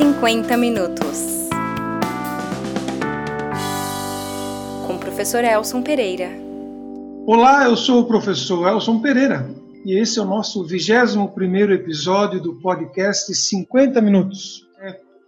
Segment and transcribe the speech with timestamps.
[0.00, 1.50] 50 minutos.
[4.86, 6.30] Com o professor Elson Pereira.
[7.26, 9.46] Olá, eu sou o professor Elson Pereira
[9.84, 14.66] e esse é o nosso 21 episódio do podcast 50 Minutos.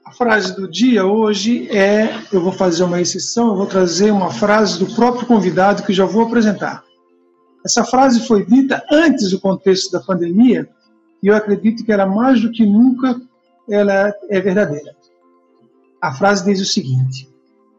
[0.07, 4.31] A frase do dia hoje é: eu vou fazer uma exceção, eu vou trazer uma
[4.31, 6.83] frase do próprio convidado que já vou apresentar.
[7.63, 10.67] Essa frase foi dita antes do contexto da pandemia
[11.23, 13.21] e eu acredito que ela mais do que nunca
[13.73, 14.95] ela é verdadeira.
[16.01, 17.29] A frase diz o seguinte: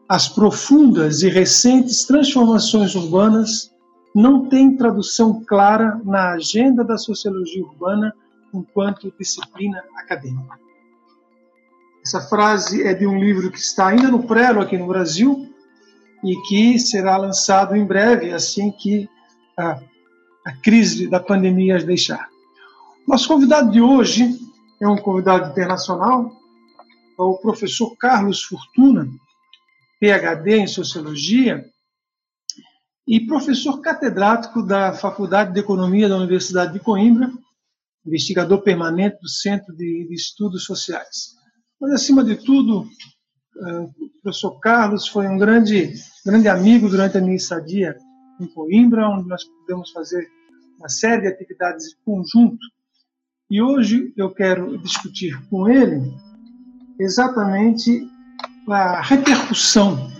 [0.08, 3.72] As profundas e recentes transformações urbanas
[4.14, 8.14] não têm tradução clara na agenda da sociologia urbana
[8.52, 10.58] enquanto disciplina acadêmica.
[12.04, 15.48] Essa frase é de um livro que está ainda no prelo aqui no Brasil
[16.22, 19.08] e que será lançado em breve, assim que
[19.58, 19.80] a,
[20.44, 22.28] a crise da pandemia as deixar.
[23.06, 24.43] Nosso convidado de hoje
[24.84, 26.30] é um convidado internacional,
[27.18, 29.08] é o professor Carlos Fortuna,
[29.98, 31.64] PhD em Sociologia
[33.06, 37.32] e professor catedrático da Faculdade de Economia da Universidade de Coimbra,
[38.06, 41.34] investigador permanente do Centro de Estudos Sociais.
[41.80, 42.86] Mas, acima de tudo,
[43.56, 43.90] é, o
[44.22, 45.94] professor Carlos foi um grande,
[46.26, 47.96] grande amigo durante a minha estadia
[48.38, 50.28] em Coimbra, onde nós pudemos fazer
[50.78, 52.73] uma série de atividades em conjunto
[53.54, 56.12] e hoje eu quero discutir com ele
[56.98, 58.04] exatamente
[58.68, 60.10] a repercussão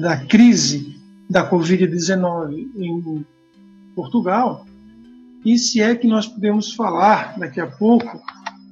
[0.00, 0.96] da crise
[1.30, 3.24] da Covid-19 em
[3.94, 4.66] Portugal
[5.44, 8.20] e se é que nós podemos falar daqui a pouco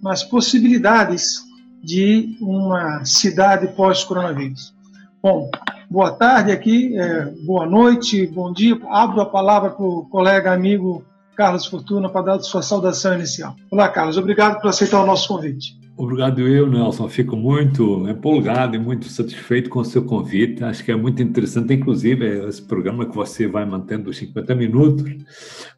[0.03, 1.45] nas possibilidades
[1.81, 4.75] de uma cidade pós-coronavírus.
[5.23, 5.49] Bom,
[5.89, 8.77] boa tarde aqui, é, boa noite, bom dia.
[8.89, 11.05] Abro a palavra para o colega amigo
[11.39, 13.55] Carlos Fortuna para dar sua saudação inicial.
[13.71, 15.79] Olá, Carlos, obrigado por aceitar o nosso convite.
[15.97, 17.09] Obrigado eu, Nelson.
[17.09, 20.65] Fico muito empolgado e muito satisfeito com o seu convite.
[20.65, 25.05] Acho que é muito interessante, inclusive, esse programa que você vai mantendo os 50 minutos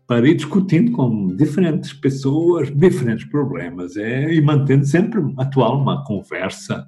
[0.06, 6.86] para ir discutindo com diferentes pessoas, diferentes problemas é, e mantendo sempre atual uma conversa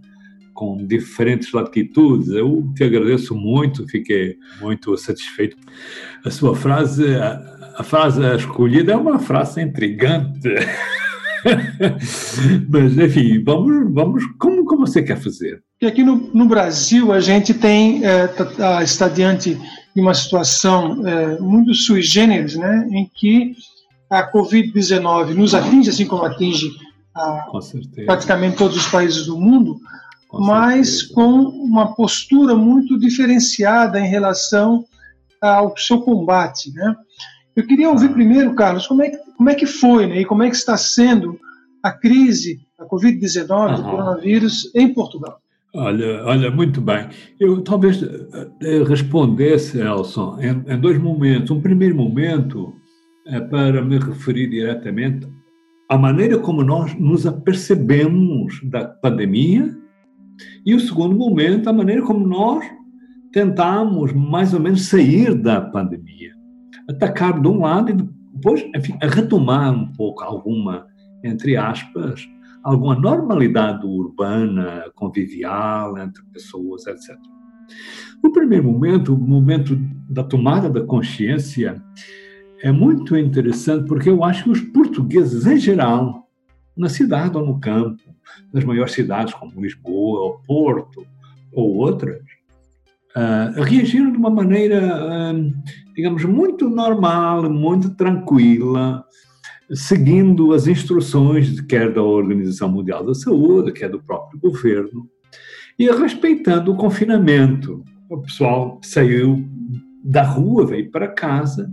[0.54, 2.28] com diferentes latitudes.
[2.28, 5.58] Eu te agradeço muito, fiquei muito satisfeito.
[6.25, 7.04] A sua frase
[7.76, 10.48] a frase escolhida é uma frase intrigante.
[12.68, 15.62] Mas, enfim, vamos, vamos como, como você quer fazer?
[15.80, 19.58] E aqui no, no Brasil a gente tem é, tá, tá, está diante
[19.94, 23.54] de uma situação é, muito sui generis, né, em que
[24.08, 26.70] a Covid-19 nos atinge, assim como atinge
[27.14, 27.46] a,
[28.06, 29.78] praticamente todos os países do mundo,
[30.28, 31.14] com mas certeza.
[31.14, 34.84] com uma postura muito diferenciada em relação
[35.40, 36.94] ao seu combate, né?
[37.54, 40.42] Eu queria ouvir primeiro, Carlos, como é que, como é que foi né, e como
[40.42, 41.38] é que está sendo
[41.82, 45.38] a crise da Covid-19, do coronavírus, em Portugal.
[45.74, 47.08] Olha, olha, muito bem.
[47.40, 51.50] Eu talvez eh, respondesse, Elson, em, em dois momentos.
[51.50, 52.74] Um primeiro momento
[53.26, 55.26] é para me referir diretamente
[55.88, 59.74] à maneira como nós nos apercebemos da pandemia
[60.64, 62.64] e o segundo momento, a maneira como nós
[63.32, 66.31] tentamos mais ou menos sair da pandemia
[66.88, 67.94] atacar de um lado e
[68.34, 70.87] depois, enfim, a retomar um pouco alguma,
[71.22, 72.28] entre aspas,
[72.62, 77.16] alguma normalidade urbana, convivial entre pessoas, etc.
[78.22, 79.76] No primeiro momento, o momento
[80.09, 81.82] da tomada da consciência,
[82.62, 86.28] é muito interessante porque eu acho que os portugueses, em geral,
[86.76, 88.03] na cidade ou no campo,
[88.53, 91.04] nas maiores cidades como Lisboa ou Porto
[91.53, 92.22] ou outras,
[93.16, 95.52] uh, reagiram de uma maneira, uh,
[95.94, 99.04] digamos, muito normal, muito tranquila,
[99.72, 105.08] seguindo as instruções, quer da Organização Mundial da Saúde, quer do próprio governo,
[105.78, 107.82] e respeitando o confinamento.
[108.08, 109.44] O pessoal saiu
[110.04, 111.72] da rua, veio para casa,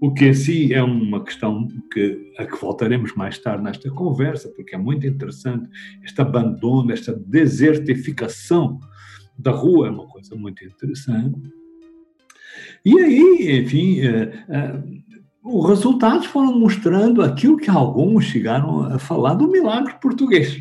[0.00, 4.76] o que assim é uma questão que, a que voltaremos mais tarde nesta conversa, porque
[4.76, 5.68] é muito interessante
[6.04, 8.78] este abandono, esta desertificação
[9.38, 11.40] da rua é uma coisa muito interessante.
[12.84, 14.82] E aí, enfim, é, é,
[15.44, 20.60] os resultados foram mostrando aquilo que alguns chegaram a falar do milagre português.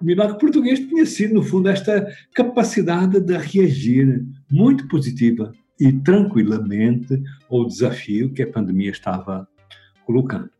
[0.00, 7.22] O milagre português tinha sido, no fundo, esta capacidade de reagir muito positiva e tranquilamente
[7.48, 9.48] ao desafio que a pandemia estava
[10.04, 10.50] colocando.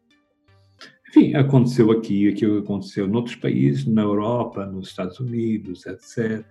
[1.09, 6.47] Enfim, aconteceu aqui, aquilo aconteceu noutros países, na Europa, nos Estados Unidos, etc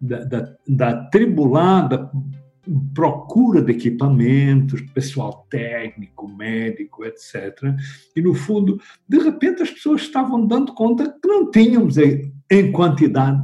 [0.00, 2.10] da, da, da tribulada
[2.94, 7.74] procura de equipamentos, pessoal técnico, médico, etc.
[8.14, 13.42] E, no fundo, de repente as pessoas estavam dando conta que não tínhamos em quantidade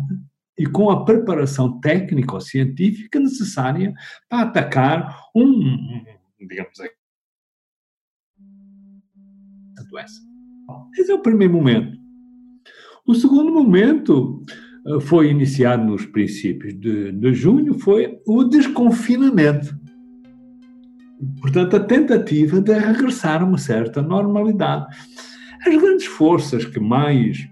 [0.58, 3.93] e com a preparação técnico-científica necessária
[4.29, 6.05] para atacar um,
[6.38, 6.81] digamos,
[9.79, 10.20] a doença.
[10.99, 11.99] Esse é o primeiro momento.
[13.06, 14.44] O segundo momento
[15.00, 19.77] foi iniciado nos princípios de, de junho, foi o desconfinamento.
[21.41, 24.87] Portanto, a tentativa de regressar a uma certa normalidade.
[25.67, 27.49] As grandes forças que mais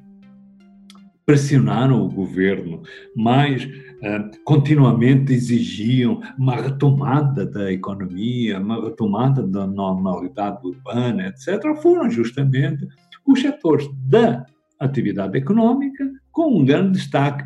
[1.27, 2.83] pressionaram o governo,
[3.17, 12.11] mais uh, continuamente exigiam uma retomada da economia, uma retomada da normalidade urbana, etc., foram
[12.11, 12.87] justamente
[13.27, 14.45] os setores da
[14.79, 16.05] atividade econômica,
[16.35, 17.45] com um grande destaque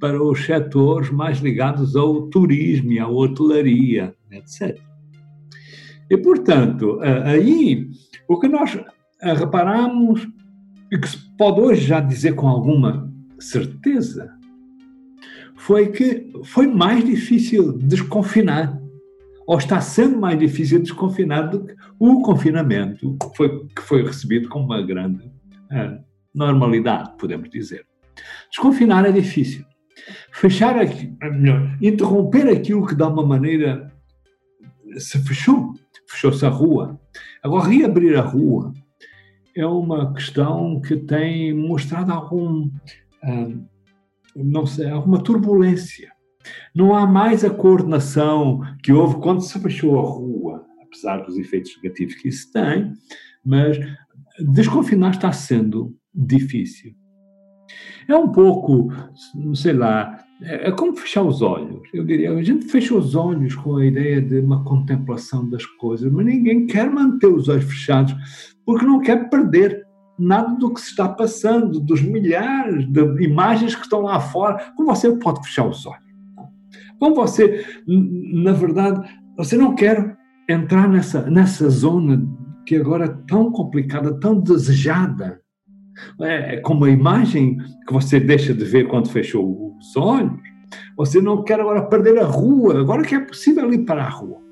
[0.00, 4.80] para os setores mais ligados ao turismo e à hotelaria, etc.
[6.08, 7.90] E, portanto, aí
[8.28, 8.78] o que nós
[9.20, 10.26] reparamos
[10.90, 14.32] e que se pode hoje já dizer com alguma certeza
[15.56, 18.80] foi que foi mais difícil desconfinar,
[19.46, 24.60] ou está sendo mais difícil desconfinar do que o confinamento foi, que foi recebido com
[24.60, 25.98] uma grande uh,
[26.32, 27.84] normalidade, podemos dizer.
[28.50, 29.64] Desconfinar é difícil.
[30.32, 33.92] Fechar aqui, melhor, interromper aquilo que de uma maneira
[34.96, 35.74] se fechou,
[36.08, 36.98] fechou-se a rua.
[37.42, 38.72] Agora, reabrir a rua
[39.56, 42.70] é uma questão que tem mostrado algum,
[43.24, 43.66] hum,
[44.36, 46.10] não sei, alguma turbulência.
[46.74, 51.76] Não há mais a coordenação que houve quando se fechou a rua, apesar dos efeitos
[51.82, 52.92] negativos que isso tem,
[53.44, 53.78] mas
[54.38, 56.94] desconfinar está sendo difícil.
[58.08, 58.90] É um pouco,
[59.54, 61.82] sei lá, é, é como fechar os olhos.
[61.92, 66.10] Eu diria, a gente fecha os olhos com a ideia de uma contemplação das coisas,
[66.10, 68.14] mas ninguém quer manter os olhos fechados
[68.64, 69.86] porque não quer perder
[70.18, 74.72] nada do que se está passando, dos milhares de imagens que estão lá fora.
[74.74, 76.08] Como você pode fechar os olhos?
[76.98, 80.16] Como você, na verdade, você não quer
[80.48, 82.26] entrar nessa, nessa zona
[82.66, 85.40] que agora é tão complicada, tão desejada,
[86.20, 90.40] é, é como a imagem que você deixa de ver quando fechou os olhos.
[90.96, 94.48] Você não quer agora perder a rua, agora que é possível ir para a rua.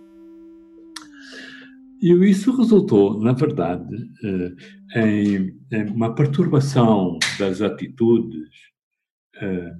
[2.00, 4.52] E isso resultou, na verdade, eh,
[4.94, 8.50] em uma perturbação das atitudes
[9.40, 9.74] eh,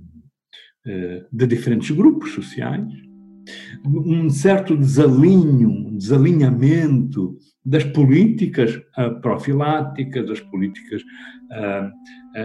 [0.87, 2.91] eh, de diferentes grupos sociais,
[3.85, 7.37] um certo desalinho, um desalinhamento
[7.67, 11.91] das políticas uh, profiláticas, das políticas uh,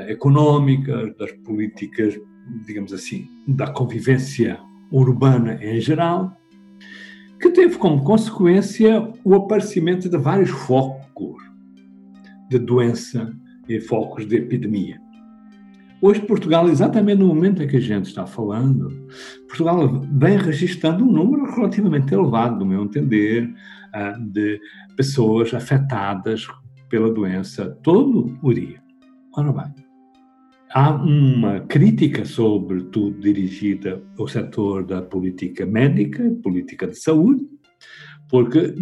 [0.10, 2.20] económicas, das políticas,
[2.66, 4.60] digamos assim, da convivência
[4.92, 6.36] urbana em geral,
[7.40, 11.42] que teve como consequência o aparecimento de vários focos
[12.50, 13.32] de doença
[13.70, 15.00] e focos de epidemia.
[16.02, 19.08] Hoje, Portugal, exatamente no momento em que a gente está falando,
[19.48, 23.54] Portugal vem registrando um número relativamente elevado, do meu entender,
[23.94, 24.60] ah, de
[24.98, 26.48] pessoas afetadas
[26.90, 28.82] pela doença todo o dia.
[29.38, 29.76] Ora bem,
[30.74, 37.46] há uma crítica, sobretudo dirigida ao setor da política médica, política de saúde,
[38.28, 38.74] porque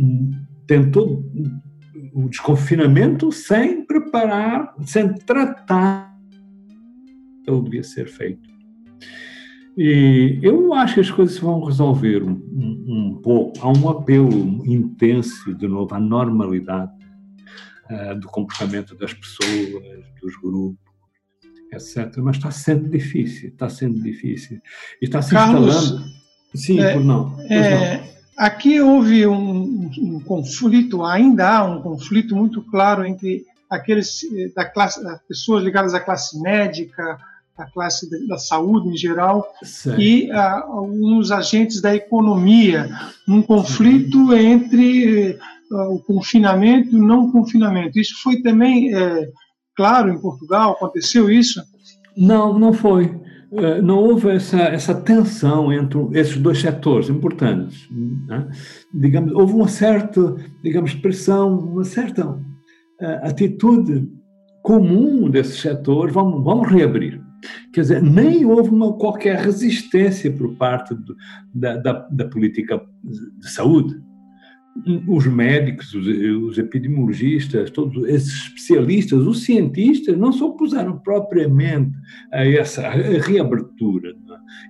[0.65, 1.21] tentou
[2.13, 6.08] o desconfinamento sem preparar, sem tratar
[7.49, 8.49] ele devia ser feito.
[9.77, 13.53] E eu acho que as coisas vão resolver um, um, um pouco.
[13.61, 16.91] Há um apelo intenso, de novo, à normalidade
[17.89, 20.77] uh, do comportamento das pessoas, dos grupos,
[21.71, 22.17] etc.
[22.17, 24.59] Mas está sendo difícil, está sendo difícil.
[25.01, 26.19] E está se Carlos, instalando.
[26.53, 27.39] Sim, é, por não.
[27.41, 28.09] É, não.
[28.37, 34.65] Aqui houve um, um, conflito, ainda há um conflito muito claro entre aqueles eh, da
[34.65, 37.19] classe, pessoas ligadas à classe médica,
[37.59, 40.01] a classe da saúde em geral certo.
[40.01, 42.89] e uh, alguns agentes da economia,
[43.27, 44.33] num conflito uhum.
[44.33, 45.37] entre
[45.71, 47.99] uh, o confinamento e o não confinamento.
[47.99, 49.29] Isso foi também é,
[49.75, 50.71] claro em Portugal?
[50.71, 51.61] Aconteceu isso?
[52.15, 53.19] Não, não foi.
[53.51, 57.87] É, não houve essa, essa tensão entre esses dois setores importantes.
[58.27, 58.47] Né?
[58.93, 62.39] Digamos, houve uma certa, digamos, pressão, uma certa uh,
[63.23, 64.07] atitude
[64.61, 66.13] comum desses setores.
[66.13, 67.18] Vamos, vamos reabrir.
[67.79, 71.15] Quer dizer, nem houve uma, qualquer resistência por parte do,
[71.55, 73.95] da, da, da, política de saúde.
[75.07, 81.95] Os médicos, os, os, epidemiologistas, todos esses especialistas, os cientistas, não se opuseram propriamente
[82.33, 84.13] a essa reabertura.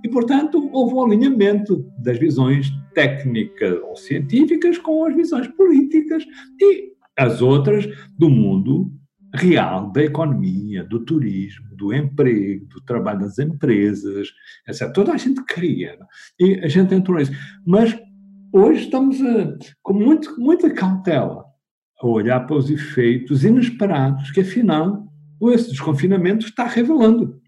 [0.06, 6.24] E, portanto, houve um alinhamento das visões técnicas ou científicas com as visões políticas
[6.62, 7.89] e as outras
[8.20, 8.99] do mundo
[9.34, 14.30] real, da economia, do turismo, do emprego, do trabalho das empresas,
[14.68, 14.92] etc.
[14.92, 15.98] Toda a gente queria.
[16.40, 17.32] E a gente entrou nisso.
[17.66, 17.98] Mas
[18.52, 21.46] hoje estamos a, com muito, muita cautela
[22.02, 25.08] a olhar para os efeitos inesperados que, afinal,
[25.52, 27.40] esse desconfinamento está revelando.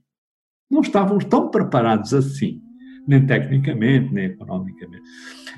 [0.70, 2.61] Não estávamos tão preparados assim,
[3.08, 5.04] nem tecnicamente, nem economicamente.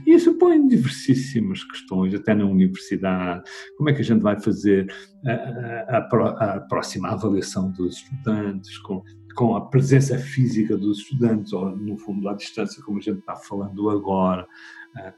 [0.05, 3.43] E isso põe diversíssimas questões, até na universidade.
[3.77, 4.91] Como é que a gente vai fazer
[5.25, 9.03] a, a, a, próxima avaliação dos estudantes, com,
[9.35, 13.35] com a presença física dos estudantes, ou no fundo à distância, como a gente está
[13.35, 14.47] falando agora,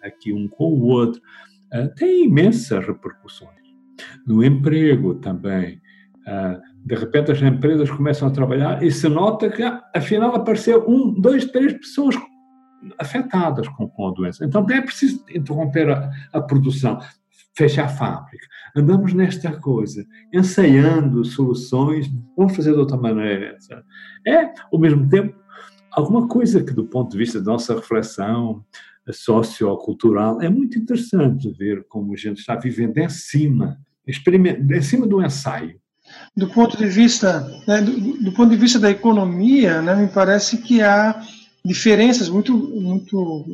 [0.04, 1.22] aqui um com o outro,
[1.96, 3.66] tem imensas repercussões.
[4.26, 5.82] No emprego também.
[6.86, 9.64] De repente as empresas começam a trabalhar e se nota que,
[9.94, 12.16] afinal, apareceu um, dois, três pessoas
[13.00, 14.46] afetadas com, com a doença.
[14.46, 17.00] Então é preciso interromper a, a produção,
[17.58, 18.46] fechar a fábrica.
[18.76, 23.54] Andamos nesta coisa, ensaiando soluções, vamos fazer de outra maneira.
[23.54, 23.82] Etc.
[24.28, 25.36] É, ao mesmo tempo,
[25.92, 28.64] alguma coisa que, do ponto de vista da nossa reflexão
[29.12, 35.24] sociocultural, é muito interessante ver como a gente está vivendo em cima, em cima do
[35.24, 35.80] ensaio.
[36.36, 40.58] Do ponto de vista, né, do, do, ponto de vista da economia, né, me parece
[40.58, 41.22] que há
[41.64, 43.46] diferenças muito, muito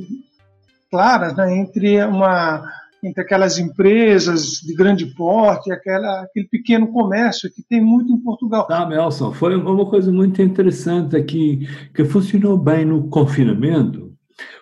[0.90, 2.64] claras né, entre uma
[3.04, 8.68] entre aquelas empresas de grande porte, aquela, aquele pequeno comércio que tem muito em Portugal.
[8.70, 14.14] Ah, Nelson, foi uma coisa muito interessante aqui, que funcionou bem no confinamento,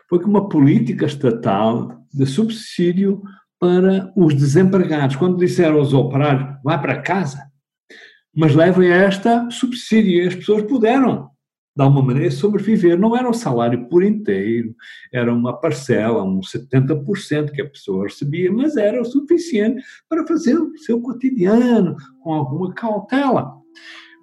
[0.10, 3.22] foi que uma política estatal de subsídio
[3.60, 5.18] para os desempregados.
[5.18, 7.44] Quando disseram aos operários, vá para casa,
[8.40, 11.30] mas levem a esta subsídio, as pessoas puderam
[11.76, 12.98] de alguma maneira, sobreviver.
[12.98, 14.74] Não era o salário por inteiro,
[15.14, 20.58] era uma parcela, um 70% que a pessoa recebia, mas era o suficiente para fazer
[20.58, 23.52] o seu cotidiano, com alguma cautela.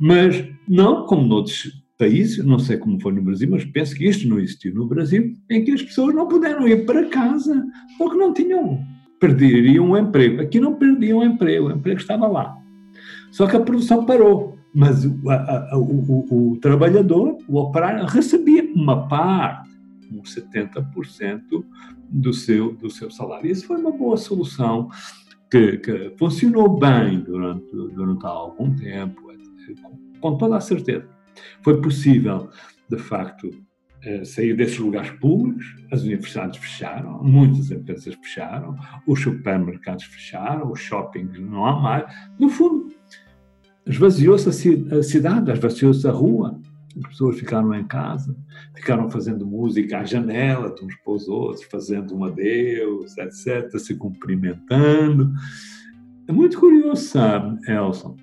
[0.00, 4.26] Mas não como noutros países, não sei como foi no Brasil, mas penso que isto
[4.26, 7.66] não existiu no Brasil, em que as pessoas não puderam ir para casa
[7.98, 8.80] porque não tinham,
[9.20, 10.40] perderiam o emprego.
[10.40, 12.65] Aqui não perdiam o emprego, o emprego estava lá.
[13.30, 18.62] Só que a produção parou mas o, a, a, o, o, trabalhador, o operário, recebia
[18.74, 19.70] uma parte,
[20.12, 21.64] uns 70%
[22.10, 23.50] do seu, do seu salário.
[23.50, 24.90] Isso foi uma boa solução
[25.50, 29.32] que, que funcionou bem durante, durante algum tempo,
[30.20, 31.08] com toda a certeza.
[31.62, 32.50] Foi possível,
[32.86, 33.50] de facto,
[34.02, 40.80] eh, sair desses lugares públicos, as universidades fecharam, muitas empresas fecharam, os supermercados fecharam, os
[40.80, 42.14] shoppings não há mais.
[42.38, 42.85] No fundo,
[43.86, 46.58] esvaziou-se a cidade, esvaziou-se a rua.
[46.98, 48.34] As pessoas ficaram em casa,
[48.74, 55.30] ficaram fazendo música à janela uns para os outros, fazendo um adeus, etc., se cumprimentando.
[56.26, 58.16] É muito curioso, sabe, Elson?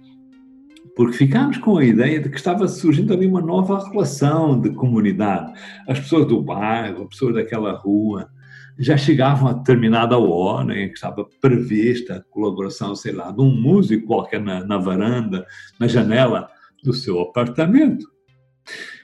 [0.96, 5.54] Porque ficámos com a ideia de que estava surgindo ali uma nova relação de comunidade.
[5.88, 8.30] As pessoas do bairro, as pessoas daquela rua,
[8.78, 13.50] já chegavam a determinada hora em que estava prevista a colaboração, sei lá, de um
[13.50, 15.46] músico qualquer na, na varanda,
[15.80, 16.50] na janela
[16.84, 18.08] do seu apartamento.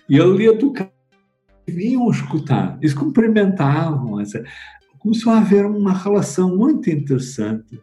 [0.10, 0.92] E ele tocar,
[1.68, 4.22] vinham escutar, e se cumprimentavam.
[4.98, 7.80] Começou a haver uma relação muito interessante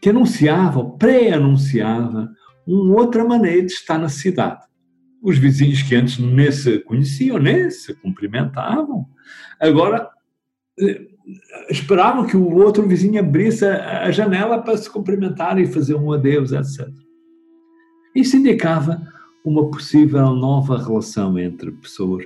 [0.00, 2.30] que anunciava, pré-anunciava,
[2.66, 4.66] uma outra maneira de estar na cidade.
[5.22, 9.06] Os vizinhos que antes nem se conheciam, nem se cumprimentavam,
[9.58, 10.08] agora
[11.70, 16.52] esperavam que o outro vizinho abrisse a janela para se cumprimentar e fazer um adeus,
[16.52, 16.88] etc.
[18.14, 19.00] Isso indicava
[19.44, 22.24] uma possível nova relação entre pessoas.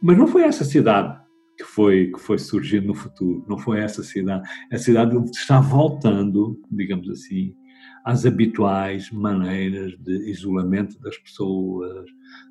[0.00, 1.18] Mas não foi essa cidade
[1.56, 4.48] que foi, que foi surgindo no futuro, não foi essa cidade.
[4.72, 7.52] A cidade está voltando, digamos assim,
[8.04, 12.08] às habituais maneiras de isolamento das pessoas,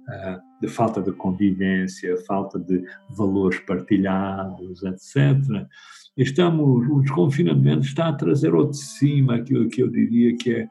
[0.09, 5.67] ah, de falta de convivência, falta de valores partilhados, etc.
[6.15, 10.69] Estamos, o desconfinamento está a trazer ao cima aquilo que eu diria que é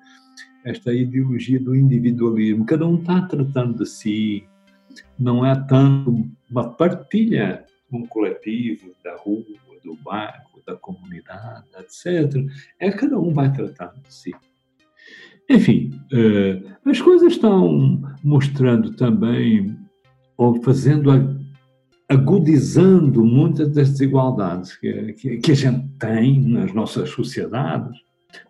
[0.64, 2.66] esta ideologia do individualismo.
[2.66, 4.44] Cada um está tratando de si,
[5.16, 9.44] não é tanto uma partilha, um coletivo da rua,
[9.84, 12.44] do bairro, da comunidade, etc.
[12.80, 14.32] É cada um vai tratando de si.
[15.48, 19.76] Enfim, eh, as coisas estão mostrando também,
[20.36, 21.10] ou fazendo,
[22.08, 27.96] agudizando muitas das desigualdades que, que, que a gente tem nas nossas sociedades,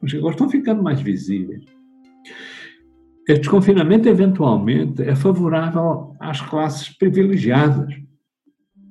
[0.00, 1.64] mas agora estão ficando mais visíveis.
[3.28, 7.92] Este desconfinamento, eventualmente, é favorável às classes privilegiadas.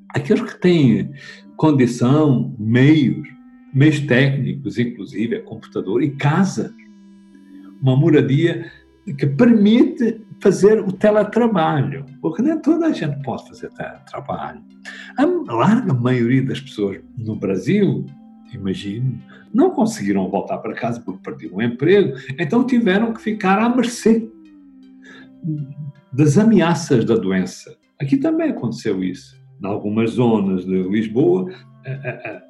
[0.09, 1.11] aqueles que têm
[1.55, 3.27] condição, meios,
[3.73, 6.73] meios técnicos, inclusive, computador e casa.
[7.85, 8.65] Uma moradia
[9.05, 14.63] que permite fazer o teletrabalho, porque nem toda a gente pode fazer teletrabalho.
[15.15, 18.03] A larga maioria das pessoas no Brasil,
[18.51, 19.21] imagino,
[19.53, 24.27] não conseguiram voltar para casa porque perderam o emprego, então tiveram que ficar à mercê
[26.11, 27.77] das ameaças da doença.
[28.01, 29.39] Aqui também aconteceu isso.
[29.61, 31.51] Em algumas zonas de Lisboa,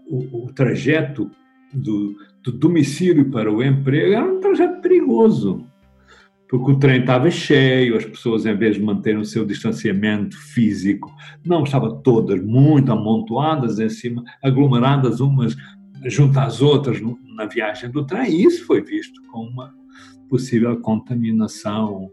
[0.10, 1.30] o, trajeto
[1.76, 5.66] do, do domicílio para o emprego era um trajeto perigoso
[6.48, 11.12] porque o trem estava cheio, as pessoas, em vez de manterem o seu distanciamento físico,
[11.44, 15.56] não estavam todas muito amontoadas em cima, aglomeradas umas
[16.06, 17.02] junto às outras
[17.36, 19.74] na viagem do trem, e isso foi visto como uma
[20.30, 22.10] possível contaminação uh,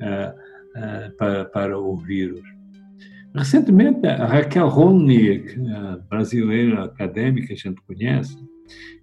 [0.00, 2.42] uh, para, para o vírus.
[3.34, 5.54] Recentemente, a Raquel Ronick,
[6.08, 8.36] brasileira acadêmica a gente conhece,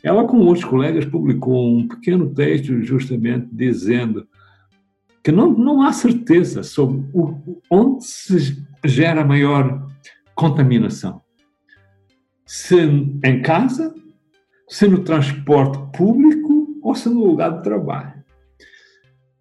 [0.03, 4.27] ela com outros colegas publicou um pequeno texto justamente dizendo
[5.23, 9.87] que não, não há certeza sobre o, onde se gera maior
[10.35, 11.21] contaminação.
[12.45, 13.93] Se em casa,
[14.67, 18.13] se no transporte público ou se no lugar de trabalho.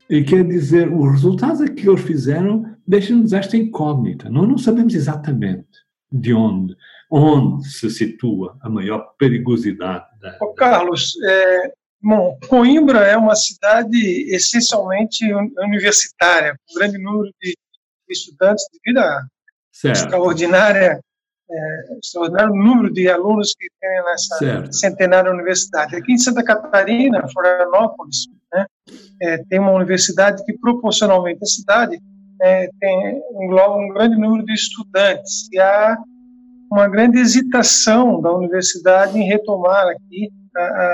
[0.09, 4.31] E quer dizer, os resultados que eles fizeram deixam-nos esta incógnita.
[4.31, 5.67] Nós não sabemos exatamente
[6.11, 6.77] de onde,
[7.17, 10.05] onde se situa a maior perigosidade.
[10.21, 10.37] Da...
[10.41, 13.97] Oh, Carlos, é, Bom, Coimbra é uma cidade
[14.35, 17.55] essencialmente universitária, com um grande número de
[18.11, 19.23] estudantes devido à
[19.85, 21.01] extraordinária,
[21.51, 24.73] é, extraordinário número de alunos que tem nessa certo.
[24.75, 25.97] centenária universidade.
[25.97, 28.67] Aqui em Santa Catarina, Florianópolis, né,
[29.23, 31.99] é, tem uma universidade que proporcionalmente a cidade
[32.43, 35.97] é, tem, engloba um grande número de estudantes e há
[36.75, 40.29] uma grande hesitação da universidade em retomar aqui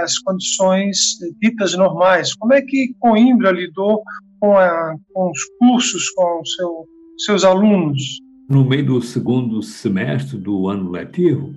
[0.03, 0.99] as condições
[1.41, 2.35] ditas normais.
[2.35, 4.03] Como é que Coimbra lidou
[4.39, 6.87] com, a, com os cursos, com seu,
[7.19, 8.03] seus alunos?
[8.49, 11.55] No meio do segundo semestre do ano letivo,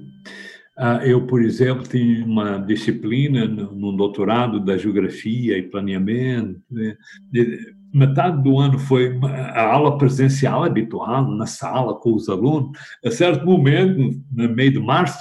[0.78, 6.62] ah, eu, por exemplo, tinha uma disciplina no doutorado da geografia e planeamento.
[6.72, 6.96] Né?
[7.94, 12.78] Metade do ano foi a aula presencial habitual, na sala, com os alunos.
[13.06, 15.20] A certo momento, no meio de março,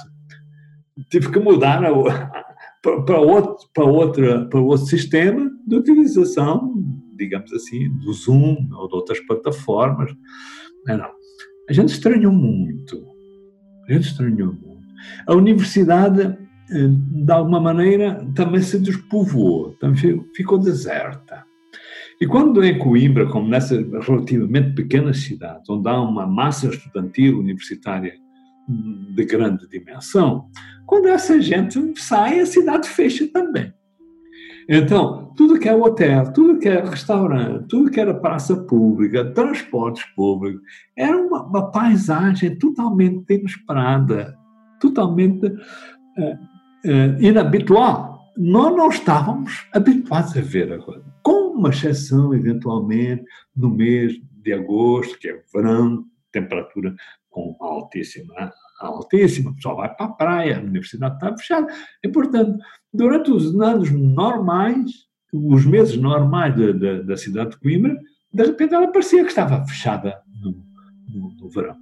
[1.10, 1.82] tive que mudar
[2.82, 6.74] para outro, para, outra, para outro sistema de utilização,
[7.16, 10.10] digamos assim, do Zoom ou de outras plataformas.
[10.86, 11.10] Não, não.
[11.68, 13.04] A gente estranhou muito.
[13.88, 14.82] A gente estranhou muito.
[15.26, 21.44] A universidade, eh, de alguma maneira, também se despovoou, também ficou deserta.
[22.20, 28.14] E quando em Coimbra, como nessa relativamente pequena cidade, onde há uma massa estudantil universitária
[28.68, 30.48] de grande dimensão,
[30.86, 33.72] quando essa gente sai, a cidade fecha também.
[34.68, 40.04] Então, tudo que é hotel, tudo que é restaurante, tudo que era praça pública, transportes
[40.14, 40.60] públicos,
[40.96, 44.36] era uma, uma paisagem totalmente inesperada,
[44.80, 46.38] totalmente uh,
[46.86, 48.20] uh, inabitual.
[48.36, 51.11] Nós não estávamos habituados a ver a coisa.
[51.22, 56.94] Com uma exceção, eventualmente, no mês de agosto, que é verão, temperatura
[57.30, 61.66] com altíssima, altíssima, o pessoal vai para a praia, a universidade está fechada.
[62.02, 62.58] E, portanto,
[62.92, 64.90] durante os anos normais,
[65.32, 67.98] os meses normais da, da, da cidade de Coimbra,
[68.32, 70.64] de repente ela parecia que estava fechada no,
[71.08, 71.76] no, no verão.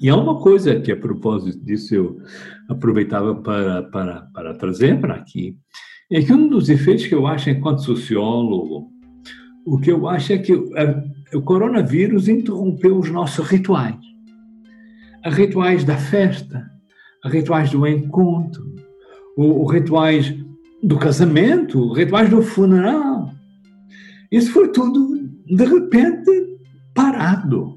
[0.00, 2.20] E há uma coisa que, a propósito disso, eu
[2.68, 5.56] aproveitava para, para, para trazer para aqui,
[6.12, 8.90] é que um dos efeitos que eu acho, enquanto sociólogo,
[9.64, 14.12] o que eu acho é que o coronavírus interrompeu os nossos rituais
[15.24, 16.70] a rituais da festa,
[17.24, 18.62] a rituais do encontro,
[19.36, 20.34] o, rituais
[20.82, 23.32] do casamento, rituais do funeral.
[24.30, 26.58] Isso foi tudo, de repente,
[26.94, 27.76] parado.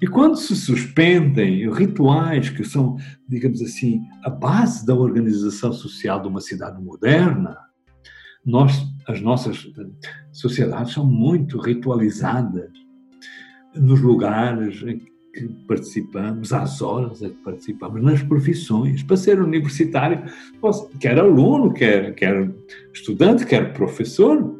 [0.00, 2.96] E quando se suspendem rituais que são,
[3.28, 7.56] digamos assim, a base da organização social de uma cidade moderna,
[8.44, 9.70] nós, as nossas
[10.32, 12.70] sociedades são muito ritualizadas
[13.74, 14.80] nos lugares
[15.32, 19.02] que participamos, às horas a que participamos, nas profissões.
[19.02, 20.24] Para ser universitário,
[20.98, 22.50] quer aluno, quer, quer
[22.92, 24.58] estudante, quer professor,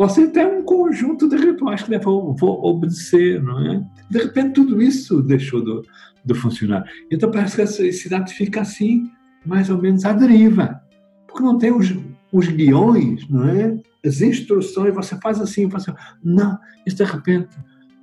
[0.00, 3.86] você tem um conjunto de rituais que deve obedecer, não é?
[4.08, 5.86] De repente, tudo isso deixou de,
[6.24, 6.86] de funcionar.
[7.12, 9.10] Então, parece que a cidade fica assim,
[9.44, 10.80] mais ou menos à deriva,
[11.28, 11.94] porque não tem os,
[12.32, 13.78] os guiões, não é?
[14.02, 15.92] As instruções, você faz assim, você...
[16.24, 17.50] Não, isso de repente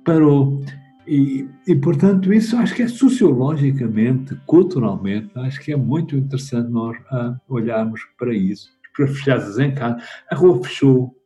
[0.04, 0.62] parou.
[1.04, 6.96] E, e, portanto, isso acho que é sociologicamente, culturalmente, acho que é muito interessante nós
[7.10, 8.70] uh, olharmos para isso.
[9.00, 11.17] As fechadas em casa, a rua fechou,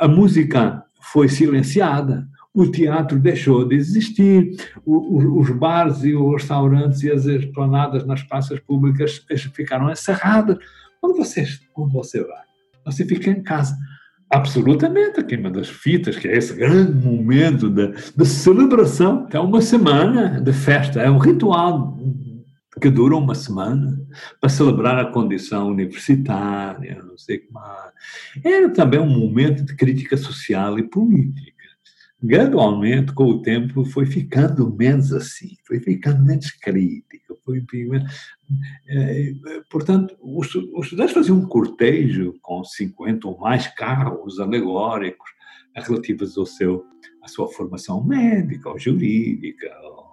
[0.00, 7.10] a música foi silenciada, o teatro deixou de existir, os bares e os restaurantes e
[7.10, 9.24] as esplanadas nas praças públicas
[9.54, 10.58] ficaram encerradas.
[11.00, 12.42] Quando você, quando você vai,
[12.84, 13.76] você fica em casa.
[14.30, 19.62] Absolutamente, a queima das fitas, que é esse grande momento de, de celebração, é uma
[19.62, 21.96] semana de festa, é um ritual
[22.78, 24.00] que dura uma semana
[24.40, 27.92] para celebrar a condição universitária, não sei o que mais.
[28.44, 31.58] Era também um momento de crítica social e política
[32.22, 37.38] gradualmente, com o tempo, foi ficando menos assim, foi ficando menos crítico.
[37.44, 37.64] Foi,
[38.88, 39.32] é,
[39.70, 45.30] portanto, os, os estudantes faziam um cortejo com 50 ou mais carros alegóricos
[45.74, 46.84] relativos ao seu,
[47.22, 50.07] à sua formação médica ou jurídica, ou,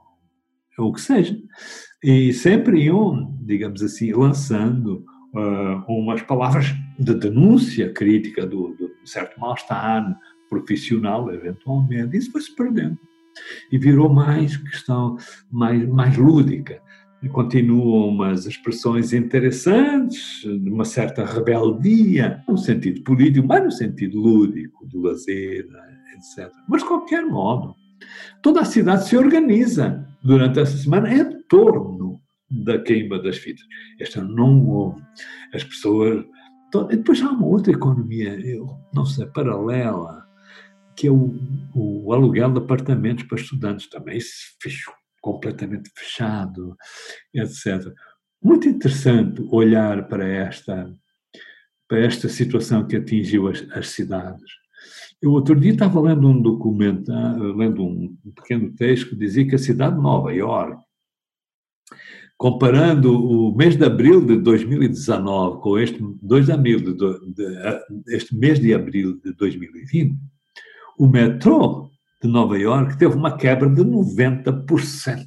[0.78, 1.38] ou o que seja.
[2.04, 6.68] E sempre iam, digamos assim, lançando uh, umas palavras
[7.00, 10.18] de denúncia crítica do, do certo mal-estar
[10.50, 12.98] profissional, eventualmente, isso foi-se perdendo.
[13.72, 15.18] E virou mais questão,
[15.52, 16.82] mais, mais lúdica.
[17.32, 24.86] Continuam umas expressões interessantes, de uma certa rebeldia, no sentido político, mas no sentido lúdico,
[24.86, 25.66] do lazer,
[26.16, 26.52] etc.
[26.70, 27.76] Mas, de qualquer modo,
[28.42, 33.66] toda a cidade se organiza durante essa semana em torno da queima das fitas.
[34.00, 35.02] Esta não houve.
[35.54, 36.26] As pessoas.
[36.90, 40.26] Depois há uma outra economia, eu não sei, paralela,
[40.96, 41.34] que é o,
[41.74, 44.20] o aluguel de apartamentos para estudantes também.
[44.62, 46.76] Fechou, completamente fechado,
[47.34, 47.94] etc.
[48.44, 50.92] Muito interessante olhar para esta,
[51.88, 54.65] para esta situação que atingiu as, as cidades.
[55.22, 59.56] Eu outro dia estava lendo um documento, ah, lendo um pequeno texto que dizia que
[59.56, 60.84] a cidade de Nova York,
[62.38, 66.94] comparando o mês de abril de 2019 com este, 2 de abril de,
[67.34, 70.16] de, ah, este mês de abril de 2020,
[71.00, 71.90] o metrô
[72.22, 75.26] de Nova York teve uma quebra de 90%.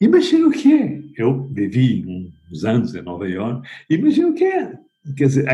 [0.00, 1.00] Imagina o que é.
[1.16, 2.04] Eu vivi
[2.50, 4.72] uns anos em Nova York, imagina o que é.
[5.16, 5.48] Quer dizer,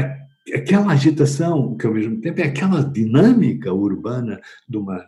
[0.54, 5.04] aquela agitação, que ao mesmo tempo é aquela dinâmica urbana de uma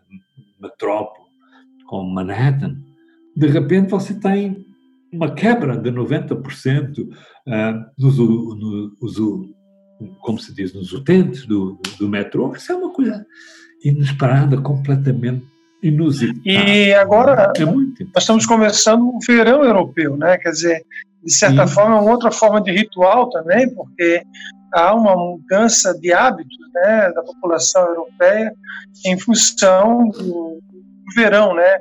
[0.61, 1.25] metrópole
[1.87, 2.77] como Manhattan,
[3.37, 4.65] de repente você tem
[5.13, 7.13] uma quebra de 90% uh,
[7.99, 9.17] nos, nos,
[10.21, 13.25] como se diz, nos utentes do, do, metrô, isso é uma coisa
[13.85, 15.45] inesperada, completamente
[15.83, 16.41] inusitada.
[16.47, 17.85] E agora é nós
[18.19, 20.39] estamos começando o verão europeu, né?
[20.39, 20.85] Quer dizer,
[21.23, 21.75] de certa Sim.
[21.75, 24.23] forma, é uma outra forma de ritual também, porque
[24.75, 28.53] há uma mudança de hábitos né, da população europeia
[29.07, 31.79] em função do, do verão, né?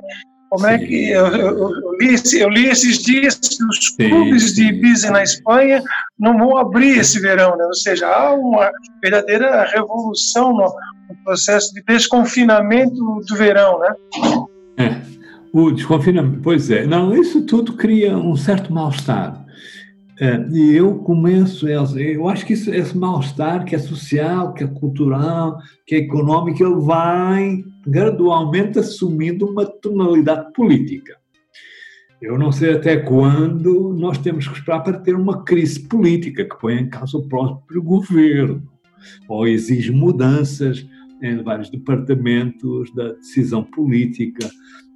[0.54, 4.54] Como é que eu, eu, eu, li, eu, li, esses dias que os sim, clubes
[4.54, 5.82] de Ibiza na Espanha
[6.16, 7.64] não vão abrir esse verão, né?
[7.64, 8.70] ou seja, há uma
[9.02, 10.72] verdadeira revolução no,
[11.08, 13.94] no processo de desconfinamento do verão, né?
[14.76, 15.00] É,
[15.52, 19.43] o desconfinamento, pois é, não, isso tudo cria um certo mal-estar.
[20.20, 25.58] É, e eu começo, eu acho que esse mal-estar que é social, que é cultural,
[25.84, 31.16] que é econômico, ele vai gradualmente assumindo uma tonalidade política.
[32.22, 36.58] Eu não sei até quando nós temos que esperar para ter uma crise política que
[36.60, 38.62] põe em causa o próprio governo,
[39.28, 40.86] ou exige mudanças
[41.20, 44.48] em vários departamentos da decisão política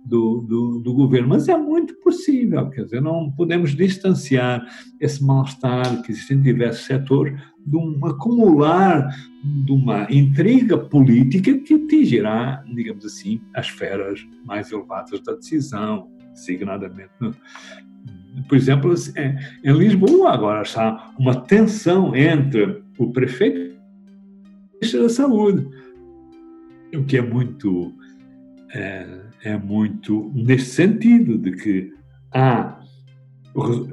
[0.09, 1.29] do, do, do, governo.
[1.29, 4.67] Mas é muito possível, quer dizer, não podemos distanciar
[4.99, 9.09] esse mal-estar que existe em diversos setores de um acumular
[9.45, 17.13] de uma intriga política que atingirá, digamos assim, as esferas mais elevadas da decisão, designadamente.
[18.49, 19.13] Por exemplo, assim,
[19.63, 25.69] em Lisboa agora está uma tensão entre o prefeito e o ministro da Saúde,
[26.95, 27.93] o que é muito
[28.73, 31.95] é, é muito nesse sentido de que
[32.33, 32.81] há,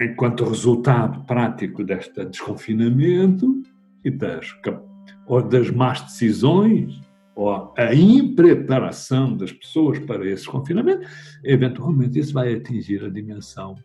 [0.01, 3.61] enquanto resultado prático deste desconfinamento
[4.03, 4.47] e das,
[5.27, 6.99] ou das más decisões,
[7.35, 11.05] ou a impreparação das pessoas para esse confinamento,
[11.43, 13.75] eventualmente isso vai atingir a dimensão,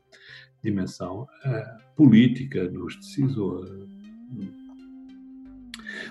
[0.63, 3.71] dimensão uh, política dos decisores.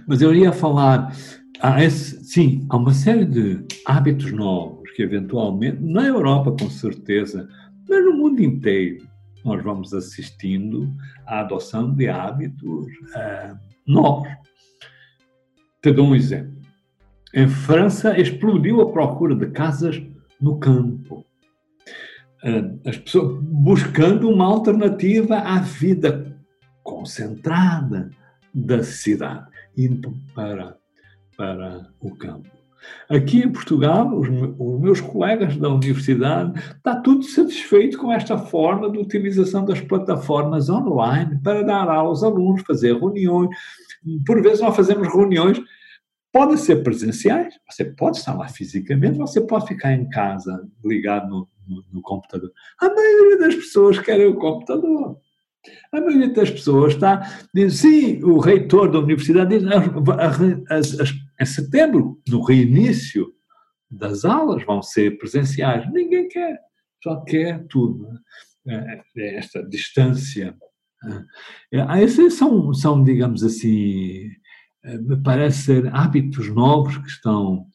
[0.05, 1.15] Mas eu ia falar,
[1.62, 7.47] há esse, sim, há uma série de hábitos novos que eventualmente, na Europa com certeza,
[7.88, 9.07] mas no mundo inteiro,
[9.45, 10.93] nós vamos assistindo
[11.25, 12.85] à adoção de hábitos
[13.15, 13.57] uh,
[13.88, 14.27] novos.
[15.81, 16.62] Te dou um exemplo.
[17.33, 20.03] Em França explodiu a procura de casas
[20.41, 21.25] no campo.
[22.85, 26.38] As pessoas buscando uma alternativa à vida
[26.83, 28.09] concentrada
[28.53, 30.77] da cidade, indo para,
[31.38, 32.58] para o campo.
[33.09, 38.89] Aqui em Portugal, os, os, meus colegas da universidade está tudo satisfeito com esta forma
[38.91, 43.49] de utilização das plataformas online para dar aula aos alunos, fazer reuniões.
[44.25, 45.59] Por vezes nós fazemos reuniões,
[46.31, 51.47] podem ser presenciais, você pode estar lá fisicamente, você pode ficar em casa ligado no,
[51.67, 52.51] no, no computador.
[52.79, 55.17] A maioria das pessoas querem o computador.
[55.91, 59.67] A maioria das pessoas está, diz, sim, o reitor da universidade diz,
[60.69, 63.34] as, as, em setembro, no reinício
[63.89, 65.91] das aulas, vão ser presenciais.
[65.91, 66.60] Ninguém quer,
[67.02, 68.08] só quer tudo.
[68.65, 69.02] Né?
[69.15, 70.56] É, é esta distância.
[71.71, 74.30] É, esses são, são, digamos assim,
[74.84, 77.65] é, parece ser hábitos novos que estão,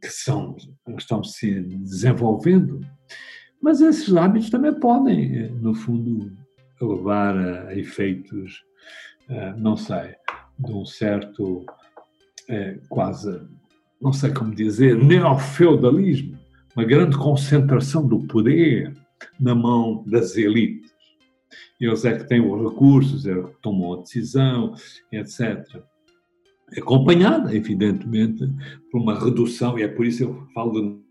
[0.00, 0.56] que são,
[0.96, 2.80] estão se desenvolvendo,
[3.60, 6.32] mas esses hábitos também podem, no fundo,
[6.80, 8.62] levar a efeitos,
[9.58, 10.14] não sei,
[10.58, 11.64] de um certo
[12.48, 13.40] é, quase,
[14.00, 16.38] não sei como dizer, neofeudalismo,
[16.76, 18.94] uma grande concentração do poder
[19.40, 20.94] na mão das elites.
[21.80, 24.74] Eles é que têm os recursos, é que tomam a decisão,
[25.12, 25.82] etc.
[26.76, 28.44] Acompanhada, evidentemente,
[28.90, 31.06] por uma redução, e é por isso que eu falo de.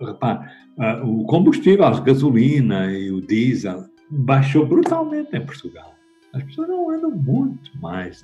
[0.00, 5.95] Repare, ah, o combustível, a gasolina e o diesel baixou brutalmente em Portugal.
[6.34, 8.22] As pessoas não andam muito mais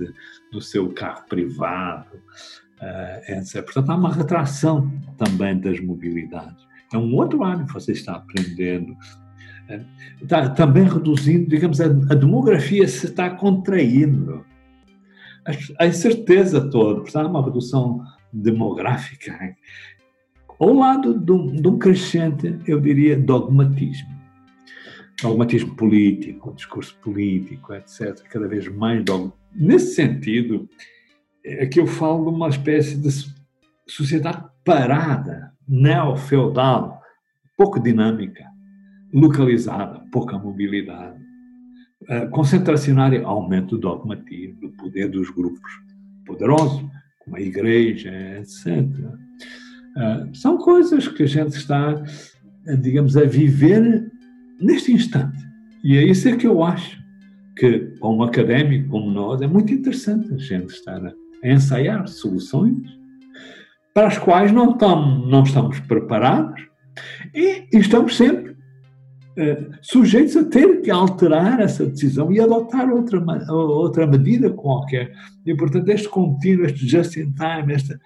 [0.52, 2.16] no seu carro privado,
[2.80, 3.62] uh, etc.
[3.64, 6.66] Portanto, há uma retração também das mobilidades.
[6.92, 8.94] É um outro ano que você está aprendendo.
[10.20, 14.44] Está também reduzindo, digamos, a, a demografia se está contraindo.
[15.46, 19.54] A, a incerteza toda, portanto, há uma redução demográfica
[20.62, 21.32] ao lado de
[21.68, 24.21] um crescente, eu diria, dogmatismo
[25.22, 29.32] dogmatismo político, discurso político, etc., cada vez mais dogma.
[29.54, 30.68] Nesse sentido,
[31.70, 33.08] que eu falo de uma espécie de
[33.87, 37.00] sociedade parada, neo-feudal,
[37.56, 38.44] pouco dinâmica,
[39.12, 41.20] localizada, pouca mobilidade,
[42.02, 45.70] uh, concentracionária, aumento do dogmatismo, do poder dos grupos
[46.26, 46.85] poderosos,
[47.20, 48.82] como a igreja, etc.
[49.96, 52.02] Uh, são coisas que a gente está,
[52.80, 54.11] digamos, a viver
[54.62, 55.38] neste instante.
[55.85, 57.03] E é isso é que eu acho
[57.57, 61.12] que, para um académico como nós, é muito interessante a gente estar a,
[61.44, 62.88] ensaiar soluções
[63.92, 66.62] para as quais não estamos, não estamos preparados
[67.35, 68.57] e estamos sempre
[69.37, 73.18] eh, sujeitos a ter que alterar essa decisão e adotar outra,
[73.51, 75.12] outra medida qualquer.
[75.44, 77.98] E, portanto, este contínuo, este just in time, este,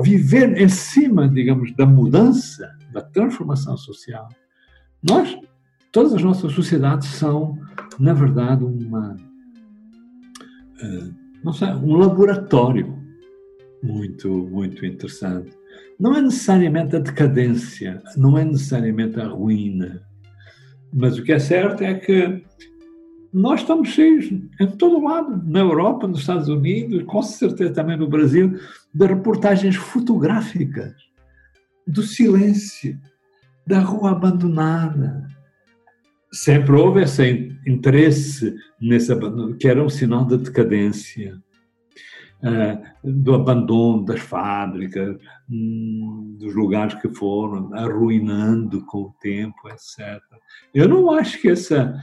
[0.00, 4.28] viver em cima, digamos, da mudança, da transformação social.
[5.02, 5.36] Nós
[5.94, 7.56] Todas as nossas sociedades são,
[8.00, 9.16] na verdade, uma,
[10.82, 11.08] eh,
[11.44, 12.98] não sei, um laboratório
[13.80, 15.52] muito, muito interessante.
[16.00, 20.02] Não é necessariamente a decadência, não é necessariamente a ruína,
[20.92, 22.44] mas o que é certo é que
[23.32, 28.08] nós estamos cheios, em todo lado, na Europa, nos Estados Unidos, com certeza também no
[28.08, 28.58] Brasil,
[28.92, 30.92] de reportagens fotográficas
[31.86, 32.98] do silêncio,
[33.64, 35.32] da rua abandonada,
[36.34, 39.12] sempre houve esse interesse nesse
[39.58, 41.40] que era um sinal de decadência,
[42.42, 45.16] uh, do abandono das fábricas,
[45.48, 50.20] um, dos lugares que foram arruinando com o tempo, etc.
[50.74, 51.94] Eu não acho que essa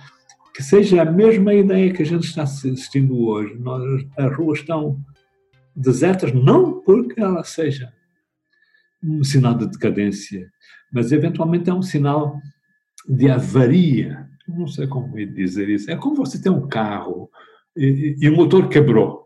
[0.54, 3.56] que seja a mesma ideia que a gente está assistindo hoje.
[3.58, 5.00] Nós, as ruas estão
[5.76, 7.91] desertas não porque ela seja
[9.04, 10.52] um sinal de decadência,
[10.91, 12.38] mas eventualmente é um sinal
[13.07, 17.29] de avaria, não sei como dizer isso, é como você tem um carro
[17.75, 19.21] e, e o motor quebrou.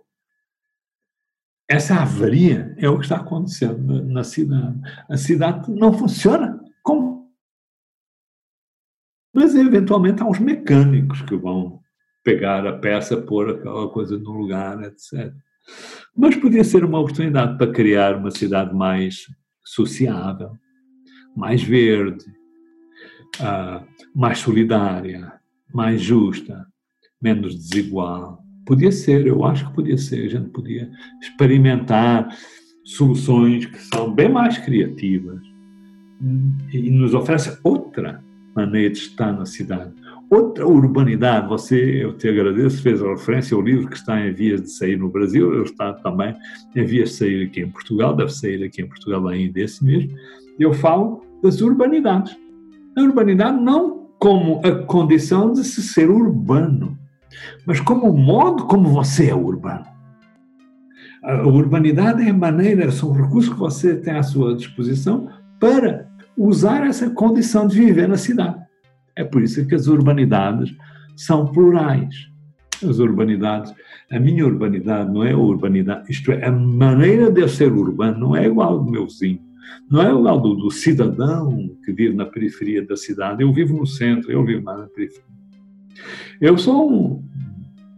[1.68, 4.80] Essa avaria é o que está acontecendo na cidade.
[5.10, 7.32] A cidade não funciona como.
[9.34, 11.82] Mas eventualmente há uns mecânicos que vão
[12.24, 15.34] pegar a peça, pôr aquela coisa no lugar, etc.
[16.16, 19.26] Mas podia ser uma oportunidade para criar uma cidade mais
[19.64, 20.52] sociável,
[21.36, 22.26] mais verde,
[23.40, 25.34] uh, mais solidária,
[25.74, 26.66] mais justa,
[27.22, 28.44] menos desigual.
[28.66, 30.90] Podia ser, eu acho que podia ser, a gente podia
[31.22, 32.28] experimentar
[32.84, 35.42] soluções que são bem mais criativas
[36.72, 38.24] e nos oferece outra
[38.56, 39.92] maneira de estar na cidade,
[40.30, 41.48] outra urbanidade.
[41.50, 44.98] Você, eu te agradeço, fez a referência ao livro que está em vias de sair
[44.98, 46.34] no Brasil, eu está também
[46.76, 50.10] em vias de sair aqui em Portugal, deve sair aqui em Portugal ainda esse mês.
[50.58, 52.36] Eu falo das urbanidades.
[52.96, 56.98] A urbanidade não como a condição de se ser urbano,
[57.66, 59.86] mas como o modo como você é urbano.
[61.24, 65.28] A urbanidade é a maneira, são recursos que você tem à sua disposição
[65.60, 68.64] para usar essa condição de viver na cidade.
[69.16, 70.76] É por isso que as urbanidades
[71.16, 72.30] são plurais.
[72.88, 73.74] As urbanidades,
[74.12, 78.20] a minha urbanidade não é a urbanidade, isto é, a maneira de eu ser urbano
[78.20, 79.40] não é igual ao do meu vizinho,
[79.90, 83.44] não é igual do, do cidadão que vive na periferia da cidade.
[83.44, 85.26] Eu vivo no centro, eu vivo lá na periferia.
[86.42, 87.24] Eu sou um,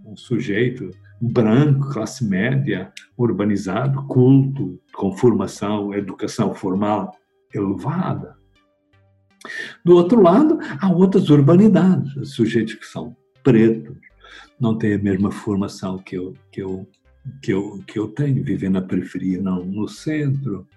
[0.06, 7.12] um sujeito branco, classe média, urbanizado, culto, com formação, educação formal
[7.54, 8.36] elevada.
[9.84, 13.98] Do outro lado, há outras urbanidades, sujeitos que são pretos,
[14.60, 16.88] não têm a mesma formação que eu, que eu,
[17.42, 20.68] que eu, que eu tenho, vivem na periferia, não no centro.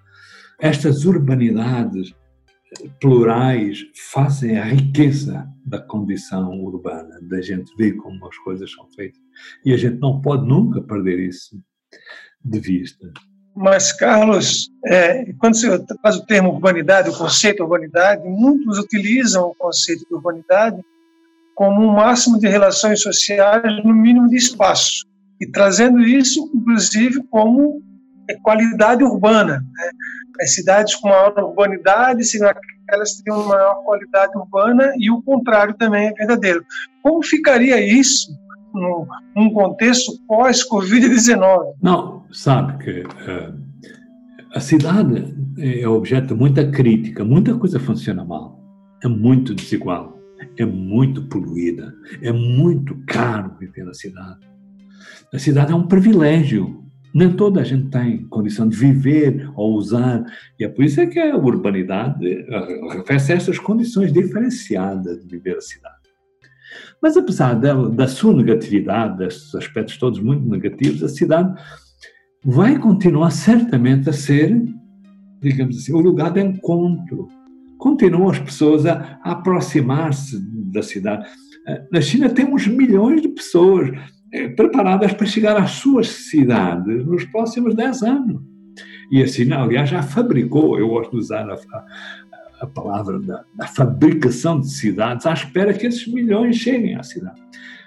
[0.61, 2.15] Estas urbanidades
[3.01, 3.79] plurais
[4.13, 9.21] fazem a riqueza da condição urbana, da gente ver como as coisas são feitas.
[9.65, 11.59] E a gente não pode nunca perder isso
[12.45, 13.11] de vista.
[13.57, 19.55] Mas, Carlos, é, quando você faz o termo urbanidade, o conceito urbanidade, muitos utilizam o
[19.55, 20.81] conceito de urbanidade
[21.55, 25.05] como um máximo de relações sociais no mínimo de espaço,
[25.41, 27.83] e trazendo isso, inclusive, como
[28.43, 29.59] qualidade urbana.
[29.61, 29.91] Né?
[30.41, 32.23] As cidades com maior urbanidade
[32.91, 36.65] aquelas que têm uma maior qualidade urbana, e o contrário também é verdadeiro.
[37.03, 38.29] Como ficaria isso
[39.35, 41.75] num contexto pós-Covid-19?
[41.83, 43.55] Não, sabe que uh,
[44.55, 48.61] a cidade é objeto de muita crítica, muita coisa funciona mal,
[49.03, 50.19] é muito desigual,
[50.59, 54.51] é muito poluída, é muito caro viver na cidade.
[55.33, 56.80] A cidade é um privilégio.
[57.13, 60.25] Nem toda a gente tem condição de viver ou usar,
[60.59, 62.47] e é por isso é que a urbanidade
[62.91, 65.97] refere-se a essas condições diferenciadas de viver a cidade.
[67.03, 71.53] Mas apesar da, da sua negatividade, destes aspectos todos muito negativos, a cidade
[72.45, 74.63] vai continuar certamente a ser,
[75.41, 77.29] digamos assim, o lugar de encontro.
[77.79, 80.39] Continuam as pessoas a, aproximar-se
[80.71, 81.27] da cidade.
[81.91, 83.91] Na China temos milhões de pessoas
[84.57, 88.43] preparadas para chegar às suas cidades nos próximos 10 anos.
[89.11, 91.59] E a China, aliás, já fabricou, eu gosto de usar a,
[92.61, 97.41] a palavra da, da, fabricação de cidades, à espera que esses milhões cheguem à cidade.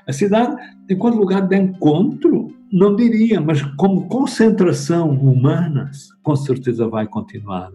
[0.05, 0.55] A cidade,
[0.89, 7.71] enquanto lugar de encontro, não diria, mas como concentração humana, com certeza vai continuar.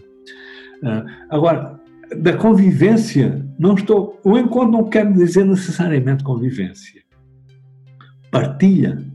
[0.83, 1.81] Uh, agora,
[2.17, 4.21] da convivência, não estou.
[4.25, 7.03] O encontro não quer dizer necessariamente convivência.
[8.31, 9.09] Partilha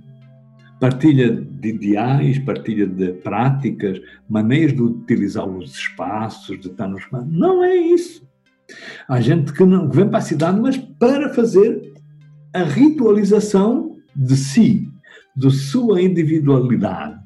[0.83, 7.05] partilha de ideais, partilha de práticas, maneiras de utilizar os espaços, de estar nos.
[7.25, 8.27] Não é isso.
[9.07, 11.93] Há gente que não vem para a cidade, mas para fazer
[12.53, 14.89] a ritualização de si,
[15.33, 17.17] de sua individualidade.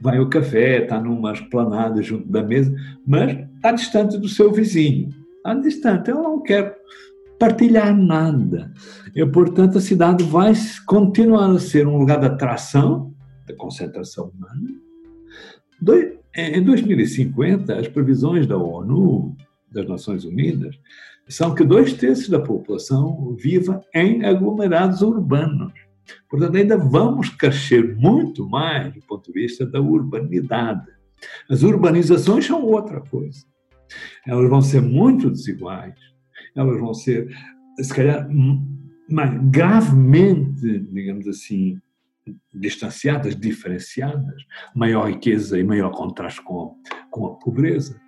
[0.00, 2.72] Vai ao café, está numa esplanada junto da mesa,
[3.04, 5.08] mas está distante do seu vizinho.
[5.38, 6.10] Está distante.
[6.12, 6.72] Eu não quero
[7.44, 8.72] partilhar nada.
[9.14, 10.54] E, portanto, a cidade vai
[10.86, 13.14] continuar a ser um lugar de atração,
[13.46, 14.70] da concentração humana.
[16.34, 19.36] Em 2050, as previsões da ONU,
[19.70, 20.74] das Nações Unidas,
[21.28, 25.74] são que dois terços da população viva em aglomerados urbanos.
[26.30, 30.86] Portanto, ainda vamos crescer muito mais do ponto de vista da urbanidade.
[31.50, 33.44] As urbanizações são outra coisa.
[34.26, 36.13] Elas vão ser muito desiguais
[36.54, 37.28] elas vão ser,
[37.80, 38.28] se calhar,
[39.10, 41.78] mais gravemente, digamos assim,
[42.52, 44.42] distanciadas, diferenciadas,
[44.74, 46.74] maior riqueza e maior contraste com,
[47.10, 48.00] com a pobreza,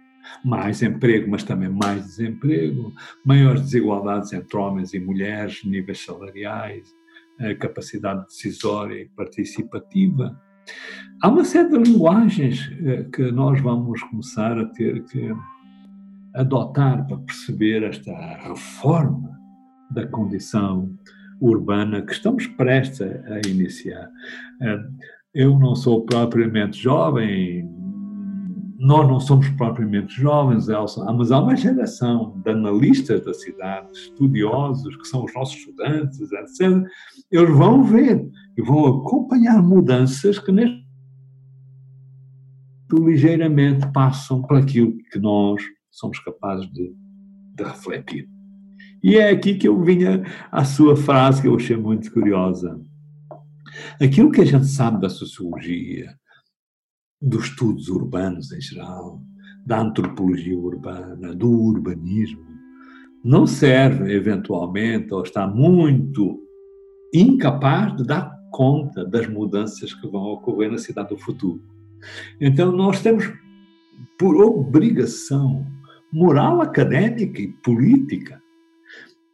[0.44, 2.92] mais emprego, mas também mais desemprego,
[3.24, 6.88] maiores desigualdades entre homens e mulheres, níveis salariais,
[7.60, 10.40] capacidade decisória e participativa.
[11.22, 15.32] Há uma série de linguagens eh, que nós vamos começar a ter que
[16.36, 18.12] adotar para perceber esta
[18.46, 19.36] reforma
[19.90, 20.90] da condição
[21.40, 24.08] urbana que estamos prestes a, iniciar.
[24.62, 24.84] Eh,
[25.34, 27.68] eu não sou propriamente jovem,
[28.78, 34.96] nós não somos propriamente jovens, Elson, mas há uma geração de analistas da cidade, estudiosos,
[34.96, 36.86] que são os nossos estudantes, etc.
[37.30, 40.84] Eles vão ver e vão acompanhar mudanças que neste
[42.92, 45.60] ligeiramente passam por aquilo que nós
[45.98, 46.94] somos capazes de,
[47.54, 48.28] de refletir.
[49.02, 52.80] E é aqui que eu vinha a sua frase que eu achei muito curiosa.
[54.00, 56.14] Aquilo que a gente sabe da sociologia,
[57.20, 59.22] dos estudos urbanos em geral,
[59.64, 62.44] da antropologia urbana, do urbanismo,
[63.24, 66.40] não serve eventualmente ou está muito
[67.12, 71.60] incapaz de dar conta das mudanças que vão ocorrer na cidade do futuro.
[72.40, 73.24] Então nós temos
[74.18, 75.66] por obrigação
[76.12, 78.40] moral académica e política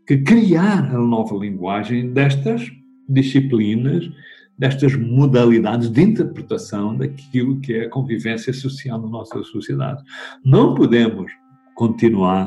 [0.07, 2.71] que criar a nova linguagem destas
[3.09, 4.11] disciplinas,
[4.59, 10.03] destas modalidades de interpretação daquilo que é a convivência social na nossa sociedade.
[10.45, 11.31] Não podemos
[11.75, 12.47] continuar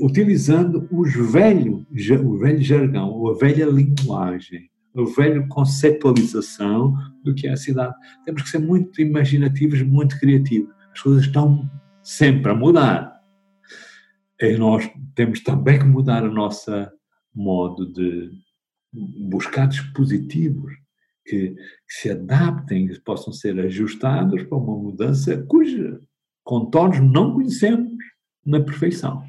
[0.00, 1.86] utilizando os velho,
[2.24, 7.94] o velho jargão, a velha linguagem, a velha conceptualização do que é a cidade.
[8.24, 10.72] Temos que ser muito imaginativos, muito criativos.
[10.92, 11.68] As coisas estão
[12.02, 13.13] sempre a mudar.
[14.52, 16.70] E nós temos também que mudar o nosso
[17.34, 18.30] modo de
[18.92, 20.72] buscar dispositivos
[21.26, 25.98] que, que se adaptem, que possam ser ajustados para uma mudança cujos
[26.44, 27.90] contornos não conhecemos
[28.44, 29.22] na perfeição,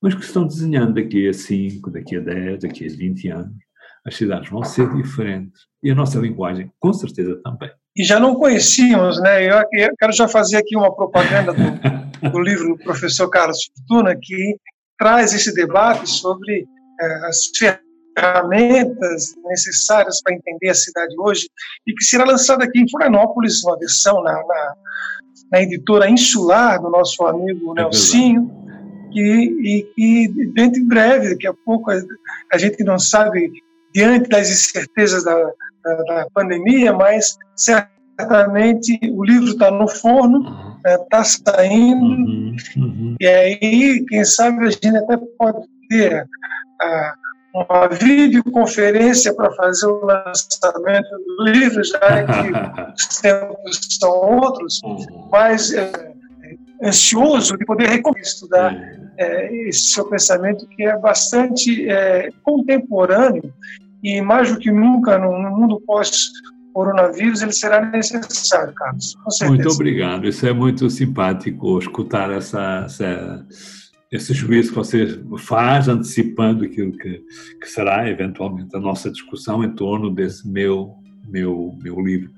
[0.00, 3.56] mas que estão desenhando daqui a 5, daqui a 10, daqui a 20 anos.
[4.04, 7.70] As cidades vão ser diferentes e a nossa linguagem, com certeza, também.
[7.96, 9.46] E já não conhecíamos, né?
[9.46, 11.62] Eu quero já fazer aqui uma propaganda do,
[12.30, 14.56] do livro do professor Carlos Fortuna, que
[14.98, 16.66] traz esse debate sobre
[17.00, 21.48] é, as ferramentas necessárias para entender a cidade hoje
[21.86, 24.74] e que será lançado aqui em Florianópolis, uma versão na, na,
[25.52, 28.50] na editora Insular do nosso amigo é Nelsinho,
[29.14, 32.00] e, e, e dentro em breve, daqui a pouco, a,
[32.52, 33.50] a gente não sabe,
[33.94, 35.34] diante das incertezas da,
[35.84, 43.16] da, da pandemia, mas certamente o livro está no forno, está é, saindo, uhum, uhum.
[43.20, 46.26] e aí, quem sabe, a gente até pode ter
[46.80, 47.14] a,
[47.54, 55.28] uma videoconferência para fazer o lançamento do livro, já que os tempos são outros, uhum.
[55.30, 56.12] mas é,
[56.82, 58.74] ansioso de poder estudar
[59.18, 63.52] é, esse seu pensamento que é bastante é, contemporâneo
[64.02, 65.80] e mais do que nunca no, no mundo
[66.72, 69.14] pós-coronavírus ele será necessário, Carlos.
[69.42, 70.26] Muito obrigado.
[70.26, 73.46] Isso é muito simpático escutar essa, essa
[74.12, 77.24] esse juízo que você faz, antecipando aquilo que,
[77.58, 80.94] que será eventualmente a nossa discussão em torno desse meu,
[81.26, 82.30] meu, meu livro.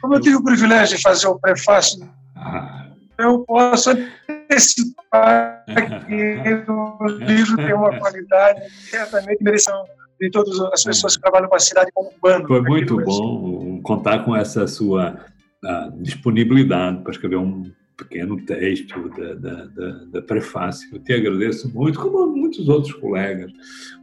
[0.00, 2.00] Como eu tive o privilégio de fazer o prefácio,
[2.34, 2.88] ah.
[3.16, 3.90] eu posso
[4.28, 5.64] antecipar
[6.08, 9.84] que o livro tem uma qualidade certamente mereção
[10.20, 12.46] de todas as pessoas que trabalham com a cidade como urbano.
[12.46, 15.24] Foi muito bom contar com essa sua
[15.64, 20.88] ah, disponibilidade para escrever um pequeno texto da, da, da, da, prefácio.
[20.92, 23.52] Eu te agradeço muito, como muitos outros colegas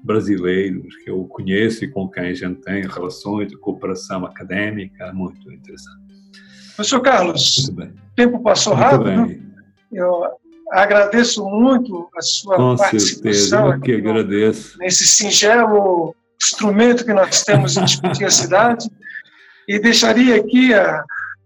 [0.03, 5.51] brasileiros que eu conheço e com quem a gente tem relações de cooperação acadêmica, muito
[5.51, 6.07] interessante.
[6.75, 9.25] Professor Carlos, o tempo passou muito rápido.
[9.25, 9.41] Bem.
[9.91, 10.27] Eu
[10.71, 13.23] agradeço muito a sua com participação.
[13.23, 14.77] Com certeza, eu que agradeço.
[14.77, 18.87] Nesse singelo instrumento que nós temos em discutir a cidade.
[19.67, 21.03] E deixaria aqui a,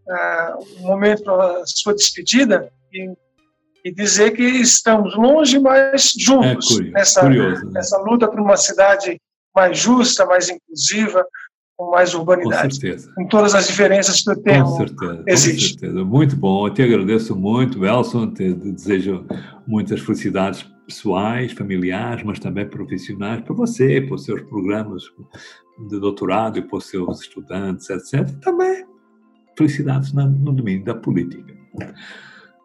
[0.08, 3.10] uh, um momento para a sua despedida e,
[3.86, 7.72] e, dizer que estamos longe, mas juntos é curioso, nessa, curioso, né?
[7.74, 9.20] nessa luta por uma cidade
[9.56, 11.26] mais justa, mais inclusiva,
[11.76, 12.76] com mais urbanidade.
[12.76, 13.12] Com certeza.
[13.16, 15.74] Com todas as diferenças que o termo com certeza, existe.
[15.74, 16.06] Com certeza.
[16.06, 16.68] Muito bom.
[16.68, 18.32] Eu te agradeço muito, Elson.
[18.34, 19.26] Te desejo
[19.66, 25.04] muitas felicidades pessoais, familiares, mas também profissionais para você, para os seus programas
[25.88, 28.30] de doutorado e os seus estudantes, etc.
[28.42, 28.86] Também
[29.58, 31.54] felicidades no domínio da política.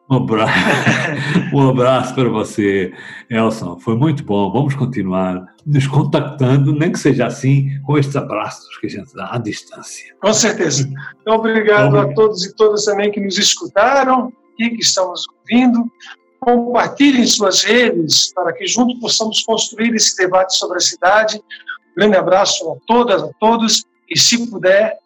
[0.09, 0.53] Um abraço,
[1.53, 2.93] um abraço para você,
[3.29, 3.79] Elson.
[3.81, 4.53] Foi muito bom.
[4.53, 9.31] Vamos continuar nos contactando, nem que seja assim, com estes abraços que a gente dá
[9.33, 10.15] à distância.
[10.21, 10.89] Com certeza.
[11.21, 12.13] Então, obrigado, obrigado.
[12.13, 15.91] a todos e todas também que nos escutaram e que estão nos ouvindo.
[16.39, 21.43] Compartilhem suas redes para que juntos possamos construir esse debate sobre a cidade.
[21.97, 24.99] Grande abraço a todas, a todos e, se puder,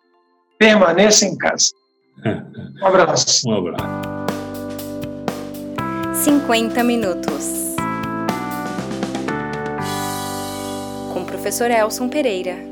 [0.58, 1.72] permaneça em casa.
[2.82, 3.46] Um abraço.
[3.46, 3.84] Um abraço.
[6.14, 7.76] 50 minutos.
[11.12, 12.69] Com o professor Elson Pereira.